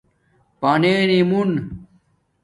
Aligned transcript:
پننی 0.61 1.17
موُن 1.29 1.51